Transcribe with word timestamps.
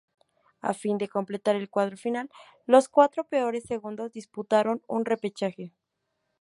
A 0.69 0.73
fin 0.73 0.97
de 0.97 1.07
completar 1.07 1.55
el 1.55 1.69
cuadro 1.69 1.95
final, 1.95 2.31
los 2.65 2.89
cuatro 2.89 3.23
peores 3.23 3.65
segundos 3.65 4.11
disputaron 4.11 4.81
un 4.87 5.05
repechaje. 5.05 5.73